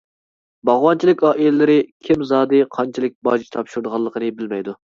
[0.69, 1.75] باغۋەنچىلىك ئائىلىلىرى
[2.09, 4.79] كىم زادى قانچىلىك باج تاپشۇرىدىغانلىقىنى بىلمەيدۇ.